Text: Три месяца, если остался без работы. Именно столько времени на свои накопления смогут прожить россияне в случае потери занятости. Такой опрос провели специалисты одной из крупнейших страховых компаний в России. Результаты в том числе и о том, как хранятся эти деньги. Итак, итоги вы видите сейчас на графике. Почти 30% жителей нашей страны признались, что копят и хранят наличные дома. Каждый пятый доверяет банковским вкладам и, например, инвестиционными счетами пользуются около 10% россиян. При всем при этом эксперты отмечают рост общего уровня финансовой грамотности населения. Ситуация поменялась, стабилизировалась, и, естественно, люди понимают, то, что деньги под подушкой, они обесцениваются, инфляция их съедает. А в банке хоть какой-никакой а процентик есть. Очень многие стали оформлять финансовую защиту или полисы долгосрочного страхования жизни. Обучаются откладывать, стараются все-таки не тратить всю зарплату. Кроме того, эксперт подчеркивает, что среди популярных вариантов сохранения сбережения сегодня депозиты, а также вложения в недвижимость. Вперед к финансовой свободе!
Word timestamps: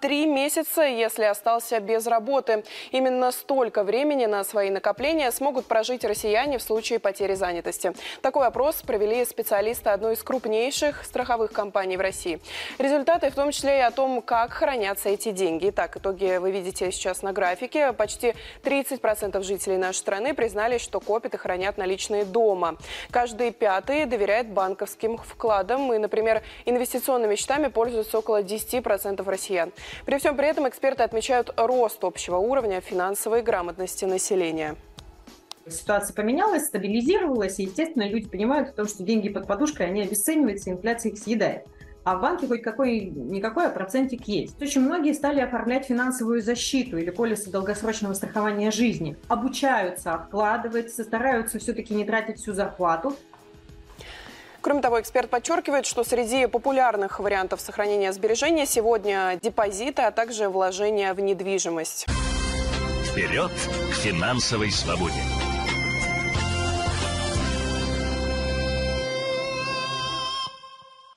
Три 0.00 0.26
месяца, 0.26 0.82
если 0.82 1.24
остался 1.24 1.80
без 1.80 2.06
работы. 2.06 2.64
Именно 2.92 3.32
столько 3.32 3.82
времени 3.82 4.26
на 4.26 4.44
свои 4.44 4.70
накопления 4.70 5.30
смогут 5.32 5.66
прожить 5.66 6.04
россияне 6.04 6.58
в 6.58 6.62
случае 6.62 6.98
потери 6.98 7.34
занятости. 7.34 7.92
Такой 8.22 8.46
опрос 8.46 8.82
провели 8.82 9.24
специалисты 9.24 9.90
одной 9.90 10.14
из 10.14 10.22
крупнейших 10.22 11.04
страховых 11.04 11.52
компаний 11.52 11.96
в 11.96 12.00
России. 12.00 12.40
Результаты 12.78 13.30
в 13.30 13.34
том 13.34 13.50
числе 13.50 13.78
и 13.78 13.80
о 13.80 13.90
том, 13.90 14.22
как 14.22 14.52
хранятся 14.52 15.08
эти 15.08 15.30
деньги. 15.30 15.70
Итак, 15.70 15.96
итоги 15.96 16.38
вы 16.38 16.50
видите 16.50 16.90
сейчас 16.92 17.22
на 17.22 17.32
графике. 17.32 17.92
Почти 17.92 18.34
30% 18.62 19.42
жителей 19.42 19.76
нашей 19.76 19.98
страны 19.98 20.34
признались, 20.34 20.80
что 20.80 21.00
копят 21.00 21.34
и 21.34 21.36
хранят 21.36 21.76
наличные 21.76 22.24
дома. 22.24 22.76
Каждый 23.10 23.50
пятый 23.50 24.06
доверяет 24.06 24.48
банковским 24.48 25.18
вкладам 25.18 25.92
и, 25.92 25.98
например, 25.98 26.42
инвестиционными 26.66 27.34
счетами 27.34 27.68
пользуются 27.68 28.18
около 28.18 28.42
10% 28.42 29.28
россиян. 29.28 29.72
При 30.04 30.18
всем 30.18 30.36
при 30.36 30.48
этом 30.48 30.68
эксперты 30.68 31.02
отмечают 31.02 31.52
рост 31.56 32.02
общего 32.04 32.36
уровня 32.36 32.80
финансовой 32.80 33.42
грамотности 33.42 34.04
населения. 34.04 34.76
Ситуация 35.68 36.14
поменялась, 36.14 36.66
стабилизировалась, 36.66 37.58
и, 37.58 37.64
естественно, 37.64 38.08
люди 38.08 38.28
понимают, 38.28 38.74
то, 38.74 38.86
что 38.86 39.02
деньги 39.02 39.28
под 39.28 39.46
подушкой, 39.46 39.86
они 39.86 40.02
обесцениваются, 40.02 40.70
инфляция 40.70 41.12
их 41.12 41.18
съедает. 41.18 41.66
А 42.04 42.16
в 42.16 42.22
банке 42.22 42.46
хоть 42.46 42.62
какой-никакой 42.62 43.66
а 43.66 43.70
процентик 43.70 44.26
есть. 44.28 44.60
Очень 44.62 44.80
многие 44.80 45.12
стали 45.12 45.40
оформлять 45.40 45.86
финансовую 45.86 46.40
защиту 46.40 46.96
или 46.96 47.10
полисы 47.10 47.50
долгосрочного 47.50 48.14
страхования 48.14 48.70
жизни. 48.70 49.18
Обучаются 49.28 50.14
откладывать, 50.14 50.90
стараются 50.90 51.58
все-таки 51.58 51.94
не 51.94 52.06
тратить 52.06 52.38
всю 52.38 52.54
зарплату. 52.54 53.14
Кроме 54.60 54.82
того, 54.82 55.00
эксперт 55.00 55.30
подчеркивает, 55.30 55.86
что 55.86 56.04
среди 56.04 56.46
популярных 56.46 57.20
вариантов 57.20 57.60
сохранения 57.60 58.12
сбережения 58.12 58.66
сегодня 58.66 59.38
депозиты, 59.42 60.02
а 60.02 60.10
также 60.10 60.48
вложения 60.48 61.14
в 61.14 61.20
недвижимость. 61.20 62.06
Вперед 63.04 63.50
к 63.90 63.94
финансовой 63.94 64.70
свободе! 64.70 65.37